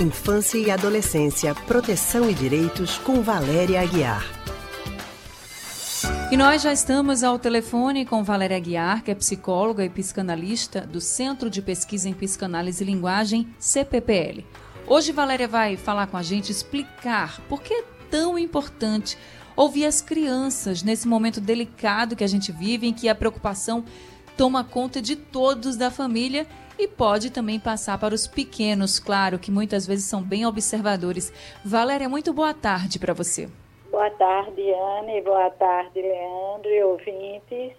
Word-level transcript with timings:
Infância 0.00 0.58
e 0.58 0.70
Adolescência, 0.70 1.52
Proteção 1.56 2.30
e 2.30 2.34
Direitos, 2.34 2.98
com 2.98 3.20
Valéria 3.20 3.80
Aguiar. 3.80 4.24
E 6.30 6.36
nós 6.36 6.62
já 6.62 6.72
estamos 6.72 7.24
ao 7.24 7.36
telefone 7.36 8.06
com 8.06 8.22
Valéria 8.22 8.56
Aguiar, 8.56 9.02
que 9.02 9.10
é 9.10 9.14
psicóloga 9.16 9.84
e 9.84 9.90
psicanalista 9.90 10.82
do 10.82 11.00
Centro 11.00 11.50
de 11.50 11.60
Pesquisa 11.60 12.08
em 12.08 12.12
Psicanálise 12.12 12.84
e 12.84 12.86
Linguagem, 12.86 13.48
CPPL. 13.58 14.46
Hoje 14.86 15.10
Valéria 15.10 15.48
vai 15.48 15.76
falar 15.76 16.06
com 16.06 16.16
a 16.16 16.22
gente, 16.22 16.52
explicar 16.52 17.40
por 17.48 17.60
que 17.60 17.74
é 17.74 17.84
tão 18.08 18.38
importante 18.38 19.18
ouvir 19.56 19.84
as 19.84 20.00
crianças 20.00 20.80
nesse 20.84 21.08
momento 21.08 21.40
delicado 21.40 22.14
que 22.14 22.22
a 22.22 22.28
gente 22.28 22.52
vive, 22.52 22.86
em 22.86 22.92
que 22.92 23.08
a 23.08 23.16
preocupação 23.16 23.84
toma 24.36 24.62
conta 24.62 25.02
de 25.02 25.16
todos 25.16 25.76
da 25.76 25.90
família 25.90 26.46
e 26.78 26.86
pode 26.86 27.30
também 27.30 27.58
passar 27.58 27.98
para 27.98 28.14
os 28.14 28.26
pequenos, 28.26 28.98
claro, 28.98 29.38
que 29.38 29.50
muitas 29.50 29.86
vezes 29.86 30.04
são 30.04 30.22
bem 30.22 30.46
observadores. 30.46 31.32
Valéria, 31.64 32.08
muito 32.08 32.32
boa 32.32 32.54
tarde 32.54 32.98
para 32.98 33.12
você. 33.12 33.48
Boa 33.90 34.10
tarde, 34.10 34.62
Anne. 35.00 35.20
Boa 35.22 35.50
tarde, 35.50 36.00
Leandro 36.00 36.70
e 36.70 36.82
ouvintes. 36.84 37.72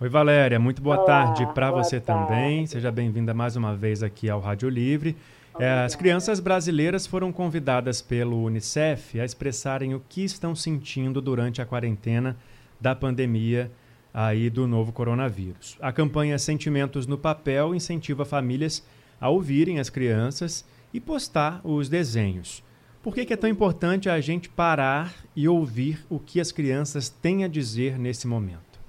Oi, 0.00 0.08
Valéria. 0.08 0.58
Muito 0.58 0.80
boa 0.80 0.96
Olá, 0.96 1.04
tarde 1.04 1.46
para 1.52 1.70
você 1.70 2.00
tarde. 2.00 2.26
também. 2.26 2.66
Seja 2.66 2.90
bem-vinda 2.90 3.34
mais 3.34 3.54
uma 3.54 3.74
vez 3.74 4.02
aqui 4.02 4.30
ao 4.30 4.40
Rádio 4.40 4.68
Livre. 4.68 5.16
É, 5.58 5.84
as 5.84 5.94
crianças 5.94 6.40
brasileiras 6.40 7.06
foram 7.06 7.30
convidadas 7.30 8.00
pelo 8.00 8.42
Unicef 8.42 9.20
a 9.20 9.24
expressarem 9.24 9.94
o 9.94 10.02
que 10.08 10.24
estão 10.24 10.54
sentindo 10.54 11.20
durante 11.20 11.60
a 11.60 11.66
quarentena 11.66 12.36
da 12.80 12.94
pandemia 12.94 13.70
aí 14.12 14.50
do 14.50 14.66
novo 14.66 14.92
coronavírus. 14.92 15.76
A 15.80 15.92
campanha 15.92 16.38
Sentimentos 16.38 17.06
no 17.06 17.16
Papel 17.16 17.74
incentiva 17.74 18.24
famílias 18.24 18.86
a 19.20 19.28
ouvirem 19.28 19.78
as 19.78 19.88
crianças 19.88 20.64
e 20.92 21.00
postar 21.00 21.60
os 21.64 21.88
desenhos. 21.88 22.62
Por 23.02 23.14
que, 23.14 23.24
que 23.24 23.32
é 23.32 23.36
tão 23.36 23.50
importante 23.50 24.08
a 24.08 24.20
gente 24.20 24.48
parar 24.48 25.12
e 25.34 25.48
ouvir 25.48 26.04
o 26.08 26.18
que 26.18 26.40
as 26.40 26.52
crianças 26.52 27.08
têm 27.08 27.44
a 27.44 27.48
dizer 27.48 27.98
nesse 27.98 28.26
momento? 28.26 28.80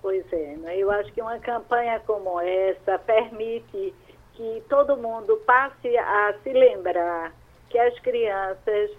Pois 0.00 0.24
é, 0.32 0.56
né? 0.56 0.76
eu 0.76 0.90
acho 0.90 1.12
que 1.12 1.20
uma 1.20 1.38
campanha 1.38 1.98
como 2.00 2.40
essa 2.40 2.98
permite 2.98 3.92
que 4.34 4.62
todo 4.68 4.96
mundo 4.96 5.36
passe 5.46 5.96
a 5.96 6.34
se 6.42 6.52
lembrar 6.52 7.32
que 7.68 7.78
as 7.78 7.98
crianças 8.00 8.90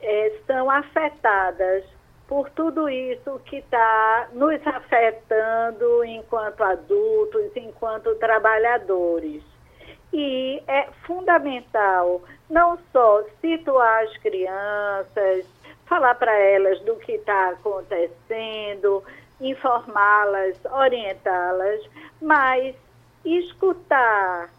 é, 0.00 0.32
são 0.46 0.70
afetadas 0.70 1.84
por 2.26 2.48
tudo 2.50 2.88
isso 2.88 3.40
que 3.44 3.56
está 3.56 4.28
nos 4.32 4.66
afetando 4.66 6.04
enquanto 6.04 6.62
adultos, 6.62 7.54
enquanto 7.56 8.14
trabalhadores. 8.16 9.42
E 10.12 10.62
é 10.66 10.88
fundamental 11.06 12.22
não 12.48 12.78
só 12.92 13.22
situar 13.40 14.04
as 14.04 14.16
crianças, 14.18 15.44
falar 15.86 16.14
para 16.14 16.34
elas 16.38 16.80
do 16.80 16.96
que 16.96 17.12
está 17.12 17.50
acontecendo, 17.50 19.02
informá-las, 19.40 20.56
orientá-las, 20.64 21.82
mas 22.22 22.74
escutar, 23.24 24.50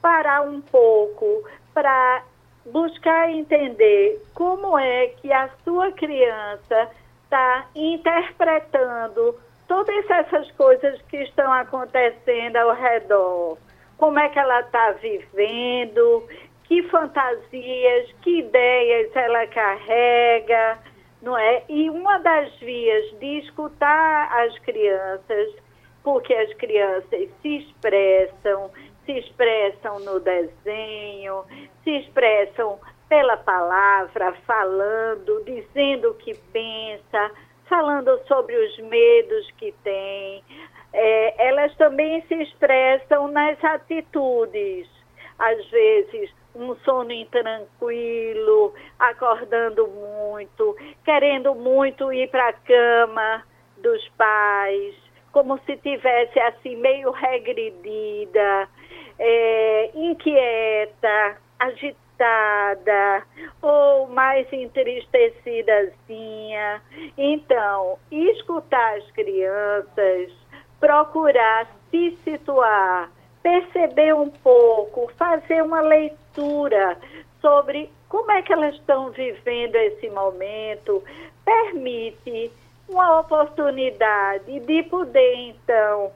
parar 0.00 0.42
um 0.42 0.60
pouco 0.60 1.44
para 1.72 2.22
buscar 2.66 3.30
entender 3.30 4.22
como 4.32 4.78
é 4.78 5.08
que 5.08 5.32
a 5.32 5.50
sua 5.64 5.92
criança 5.92 6.90
está 7.34 7.66
interpretando 7.74 9.34
todas 9.66 10.08
essas 10.08 10.48
coisas 10.52 11.02
que 11.02 11.16
estão 11.16 11.52
acontecendo 11.52 12.56
ao 12.56 12.74
redor. 12.74 13.58
Como 13.98 14.18
é 14.20 14.28
que 14.28 14.38
ela 14.38 14.60
está 14.60 14.92
vivendo, 14.92 16.28
que 16.64 16.82
fantasias, 16.84 18.12
que 18.22 18.38
ideias 18.38 19.14
ela 19.16 19.46
carrega, 19.48 20.78
não 21.22 21.36
é? 21.36 21.64
E 21.68 21.90
uma 21.90 22.18
das 22.18 22.54
vias 22.60 23.18
de 23.18 23.40
escutar 23.40 24.32
as 24.40 24.56
crianças, 24.60 25.56
porque 26.04 26.32
as 26.34 26.54
crianças 26.54 27.28
se 27.42 27.56
expressam, 27.56 28.70
se 29.04 29.12
expressam 29.12 29.98
no 30.00 30.20
desenho, 30.20 31.44
se 31.82 31.90
expressam 31.90 32.78
pela 33.14 33.36
palavra, 33.36 34.32
falando, 34.44 35.44
dizendo 35.44 36.10
o 36.10 36.14
que 36.14 36.34
pensa, 36.52 37.30
falando 37.68 38.18
sobre 38.26 38.56
os 38.56 38.76
medos 38.78 39.48
que 39.52 39.70
tem. 39.84 40.42
É, 40.92 41.46
elas 41.46 41.72
também 41.76 42.22
se 42.22 42.34
expressam 42.34 43.28
nas 43.28 43.62
atitudes. 43.62 44.88
Às 45.38 45.64
vezes, 45.70 46.34
um 46.56 46.74
sono 46.78 47.12
intranquilo, 47.12 48.74
acordando 48.98 49.86
muito, 49.86 50.76
querendo 51.04 51.54
muito 51.54 52.12
ir 52.12 52.28
para 52.30 52.48
a 52.48 52.52
cama 52.52 53.44
dos 53.76 54.08
pais, 54.18 54.96
como 55.30 55.56
se 55.66 55.76
tivesse 55.76 56.40
assim 56.40 56.74
meio 56.78 57.12
regredida, 57.12 58.68
é, 59.20 59.90
inquieta, 59.94 61.36
agitada 61.60 62.04
ou 63.62 64.08
mais 64.08 64.52
entristecidazinha. 64.52 66.82
Então, 67.16 67.96
escutar 68.10 68.98
as 68.98 69.08
crianças, 69.12 70.32
procurar 70.80 71.68
se 71.90 72.18
situar, 72.24 73.10
perceber 73.42 74.14
um 74.14 74.28
pouco, 74.30 75.10
fazer 75.16 75.62
uma 75.62 75.80
leitura 75.80 76.98
sobre 77.40 77.90
como 78.08 78.30
é 78.30 78.42
que 78.42 78.52
elas 78.52 78.74
estão 78.74 79.10
vivendo 79.10 79.76
esse 79.76 80.10
momento, 80.10 81.02
permite 81.44 82.52
uma 82.88 83.20
oportunidade 83.20 84.60
de 84.60 84.82
poder, 84.84 85.34
então, 85.36 86.12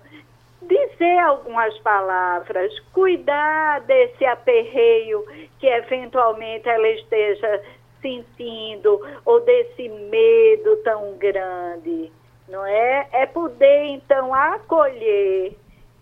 dizer 0.63 1.19
algumas 1.19 1.77
palavras, 1.79 2.79
cuidar 2.93 3.81
desse 3.83 4.25
aperreio 4.25 5.25
que 5.59 5.67
eventualmente 5.67 6.69
ela 6.69 6.89
esteja 6.89 7.63
sentindo 8.01 9.01
ou 9.25 9.41
desse 9.41 9.89
medo 9.89 10.77
tão 10.85 11.17
grande, 11.19 12.13
não 12.49 12.65
é? 12.65 13.09
É 13.13 13.27
poder 13.27 13.85
então 13.87 14.33
acolher, 14.33 15.57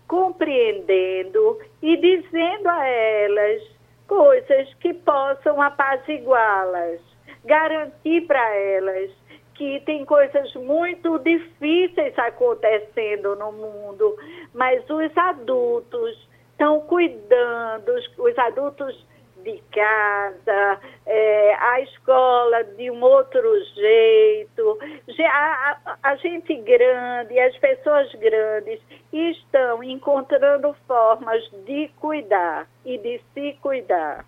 compreendendo 0.07 1.59
e 1.81 1.97
dizendo 1.97 2.69
a 2.69 2.87
elas 2.87 3.63
coisas 4.07 4.73
que 4.75 4.93
possam 4.93 5.61
apaziguá-las, 5.61 7.01
garantir 7.43 8.21
para 8.25 8.55
elas 8.55 9.11
que 9.55 9.81
tem 9.81 10.05
coisas 10.05 10.53
muito 10.53 11.17
difíceis 11.19 12.17
acontecendo 12.17 13.35
no 13.35 13.51
mundo, 13.51 14.15
mas 14.53 14.87
os 14.87 15.17
adultos 15.17 16.29
estão 16.51 16.81
cuidando, 16.81 17.91
os 18.19 18.37
adultos 18.37 19.05
de 19.47 19.63
casa, 19.71 20.79
é, 21.05 21.53
a 21.53 21.79
escola 21.79 22.65
de 22.65 22.91
um 22.91 23.01
outro 23.01 23.41
jeito, 23.75 24.77
a, 25.21 25.77
a, 25.85 25.97
a 26.03 26.15
gente 26.17 26.53
grande, 26.55 27.39
as 27.39 27.57
pessoas 27.57 28.13
grandes 28.15 28.81
estão 29.13 29.81
encontrando 29.81 30.75
formas 30.85 31.41
de 31.65 31.89
cuidar 32.01 32.67
e 32.83 32.97
de 32.97 33.21
se 33.33 33.57
cuidar. 33.61 34.25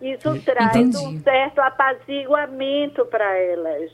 Isso 0.00 0.40
traz 0.44 0.76
Entendi. 0.76 0.96
um 0.96 1.20
certo 1.20 1.58
apaziguamento 1.58 3.04
para 3.06 3.36
elas. 3.36 3.90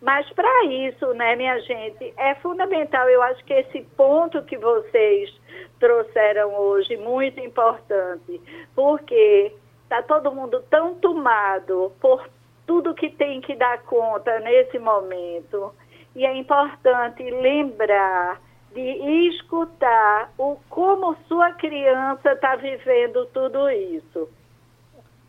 Mas 0.00 0.28
para 0.30 0.64
isso, 0.66 1.12
né, 1.14 1.34
minha 1.34 1.58
gente, 1.60 2.14
é 2.16 2.34
fundamental. 2.36 3.08
Eu 3.08 3.22
acho 3.22 3.44
que 3.44 3.54
esse 3.54 3.82
ponto 3.96 4.42
que 4.42 4.56
vocês 4.56 5.32
trouxeram 5.80 6.54
hoje, 6.54 6.96
muito 6.96 7.40
importante, 7.40 8.40
porque 8.74 9.52
está 9.84 10.02
todo 10.02 10.32
mundo 10.32 10.62
tão 10.68 10.94
tomado 10.94 11.92
por 12.00 12.28
tudo 12.66 12.94
que 12.94 13.10
tem 13.10 13.40
que 13.40 13.54
dar 13.54 13.82
conta 13.82 14.40
nesse 14.40 14.78
momento. 14.78 15.72
E 16.16 16.24
é 16.24 16.36
importante 16.36 17.22
lembrar 17.22 18.40
de 18.74 19.30
escutar 19.30 20.32
o 20.36 20.56
como 20.68 21.16
sua 21.28 21.52
criança 21.52 22.32
está 22.32 22.56
vivendo 22.56 23.26
tudo 23.26 23.68
isso. 23.70 24.28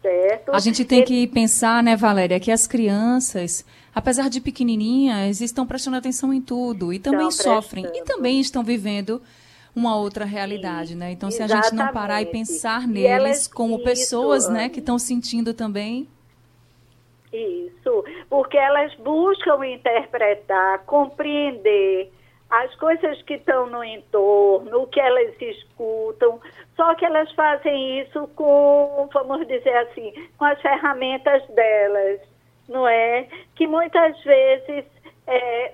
Certo? 0.02 0.54
A 0.54 0.60
gente 0.60 0.86
tem 0.86 1.04
que 1.04 1.28
pensar, 1.28 1.82
né, 1.82 1.96
Valéria, 1.96 2.40
que 2.40 2.52
as 2.52 2.68
crianças 2.68 3.66
apesar 3.96 4.30
de 4.30 4.42
pequenininhas, 4.42 5.40
estão 5.40 5.66
prestando 5.66 5.96
atenção 5.96 6.34
em 6.34 6.42
tudo 6.42 6.92
e 6.92 7.00
também 7.00 7.32
sofrem 7.32 7.86
e 7.96 8.04
também 8.04 8.42
estão 8.42 8.62
vivendo 8.62 9.22
uma 9.76 9.98
outra 9.98 10.24
realidade, 10.24 10.96
né? 10.96 11.12
Então, 11.12 11.30
se 11.30 11.44
a 11.44 11.48
gente 11.48 11.76
não 11.76 11.92
parar 11.92 12.22
e 12.22 12.26
pensar 12.28 12.84
e 12.84 12.88
neles 12.88 13.10
elas, 13.10 13.48
como 13.48 13.84
pessoas, 13.84 14.44
isso, 14.44 14.54
né, 14.54 14.70
que 14.70 14.80
estão 14.80 14.98
sentindo 14.98 15.54
também. 15.54 16.08
Isso, 17.34 18.06
porque 18.30 18.58
elas 18.58 18.94
buscam 18.96 19.66
interpretar, 19.66 20.80
compreender 20.86 22.10
as 22.50 22.74
coisas 22.76 23.22
que 23.24 23.34
estão 23.34 23.70
no 23.70 23.84
entorno, 23.84 24.84
o 24.84 24.88
que 24.88 25.00
elas 25.00 25.34
escutam, 25.42 26.40
só 26.76 26.96
que 26.96 27.04
elas 27.04 27.30
fazem 27.34 28.00
isso 28.00 28.28
com, 28.36 29.10
vamos 29.14 29.46
dizer 29.48 29.76
assim, 29.78 30.14
com 30.38 30.46
as 30.46 30.62
ferramentas 30.62 31.46
delas, 31.50 32.22
não 32.70 32.88
é? 32.88 33.28
Que 33.56 33.68
muitas 33.68 34.22
vezes 34.24 34.86
é, 35.28 35.74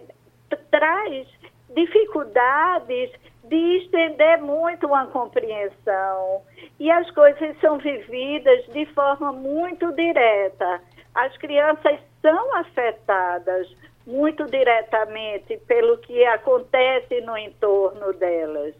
traz 0.71 1.27
dificuldades 1.75 3.11
de 3.43 3.77
estender 3.77 4.41
muito 4.41 4.87
uma 4.87 5.07
compreensão. 5.07 6.41
E 6.79 6.91
as 6.91 7.09
coisas 7.11 7.59
são 7.59 7.77
vividas 7.77 8.65
de 8.67 8.85
forma 8.87 9.31
muito 9.31 9.91
direta. 9.93 10.81
As 11.13 11.35
crianças 11.37 11.99
são 12.21 12.57
afetadas 12.57 13.67
muito 14.05 14.45
diretamente 14.45 15.57
pelo 15.67 15.97
que 15.99 16.23
acontece 16.25 17.21
no 17.21 17.37
entorno 17.37 18.13
delas. 18.13 18.75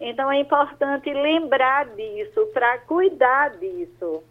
Então 0.00 0.30
é 0.30 0.40
importante 0.40 1.12
lembrar 1.12 1.86
disso, 1.94 2.46
para 2.52 2.78
cuidar 2.80 3.56
disso, 3.58 4.22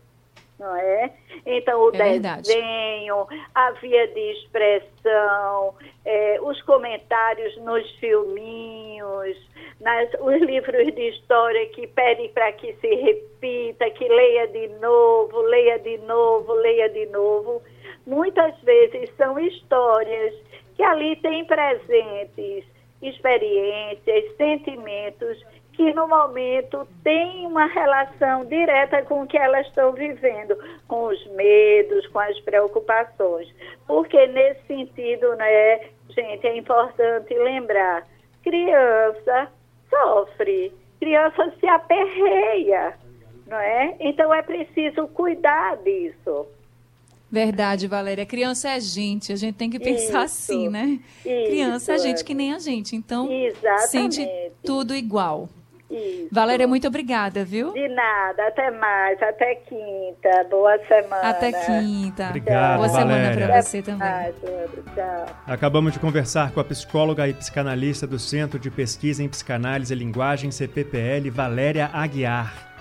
não 0.60 0.76
é? 0.76 1.12
Então 1.46 1.82
o 1.82 1.96
é 1.96 2.20
desenho, 2.20 3.28
a 3.54 3.72
via 3.72 4.08
de 4.08 4.32
expressão, 4.32 5.76
é, 6.06 6.40
os 6.42 6.62
comentários 6.64 7.58
nos 7.58 7.90
filminhos, 8.00 9.38
nas, 9.82 10.10
os 10.20 10.42
livros 10.42 10.94
de 10.94 11.10
história 11.10 11.66
que 11.68 11.88
pedem 11.88 12.30
para 12.30 12.52
que 12.54 12.74
se 12.76 12.88
repita, 12.88 13.90
que 13.92 14.08
leia 14.08 14.48
de 14.48 14.68
novo, 14.80 15.42
leia 15.42 15.80
de 15.80 15.98
novo, 16.00 16.54
leia 16.54 16.90
de 16.90 17.06
novo 17.08 17.62
muitas 18.06 18.58
vezes 18.62 19.10
são 19.18 19.40
histórias 19.40 20.34
que 20.76 20.84
ali 20.84 21.16
têm 21.18 21.46
presentes 21.46 22.64
experiências, 23.02 24.36
sentimentos 24.38 25.44
que 25.76 25.94
no 25.94 26.08
momento 26.08 26.88
têm 27.04 27.46
uma 27.46 27.66
relação 27.66 28.46
direta 28.46 29.02
com 29.04 29.24
o 29.24 29.28
que 29.28 29.38
elas 29.38 29.68
estão 29.68 29.92
vivendo, 29.92 30.58
com 30.88 31.08
os 31.08 31.28
medos, 31.32 32.08
com 32.08 32.20
as 32.20 32.40
preocupações. 32.42 33.54
Porque 33.86 34.26
nesse 34.28 34.66
sentido, 34.68 35.36
né, 35.36 35.80
gente, 36.10 36.48
é 36.48 36.58
importante 36.58 37.34
lembrar, 37.34 38.08
criança 38.42 39.52
sofre, 39.90 40.74
criança 41.00 41.54
se 41.60 41.68
aperreia, 41.68 42.94
não 43.46 43.58
é? 43.58 43.96
Então 44.00 44.34
é 44.34 44.42
preciso 44.42 45.08
cuidar 45.10 45.78
disso. 45.78 46.48
Verdade, 47.30 47.86
Valéria. 47.88 48.26
Criança 48.26 48.70
é 48.70 48.80
gente, 48.80 49.34
a 49.34 49.36
gente 49.36 49.56
tem 49.56 49.70
que 49.70 49.80
pensar 49.80 50.26
isso, 50.26 50.52
assim, 50.54 50.70
né? 50.70 51.00
Isso, 51.26 51.46
Criança 51.48 51.94
é 51.94 51.98
gente 51.98 52.24
que 52.24 52.34
nem 52.34 52.54
a 52.54 52.60
gente, 52.60 52.96
então 52.96 53.30
Exatamente. 53.30 54.16
sente 54.16 54.52
tudo 54.64 54.96
igual. 54.96 55.50
Isso. 55.90 56.30
Valéria, 56.32 56.68
muito 56.68 56.88
obrigada, 56.88 57.46
viu? 57.46 57.72
De 57.74 57.88
nada, 57.90 58.48
até 58.48 58.72
mais, 58.72 59.22
até 59.22 59.56
quinta. 59.56 60.44
Boa 60.50 60.78
semana. 60.88 61.30
Até 61.30 61.52
quinta. 61.52 62.28
Obrigado, 62.30 62.78
Boa 62.78 62.88
Valéria. 62.88 63.34
semana 63.34 63.48
para 63.48 63.62
você 63.62 63.82
também. 63.82 64.34
Tchau. 64.96 65.26
Acabamos 65.48 65.94
de 65.94 66.00
conversar 66.00 66.52
com 66.52 66.60
a 66.60 66.64
psicóloga 66.64 67.28
e 67.28 67.34
psicanalista 67.34 68.08
do 68.08 68.18
Centro 68.18 68.58
de 68.60 68.72
Pesquisa 68.72 69.24
em 69.24 69.30
Psicanálise 69.30 69.94
e 69.94 69.98
Linguagem, 69.98 70.52
CPPL, 70.52 71.30
Valéria 71.30 71.90
Aguiar. 71.94 72.75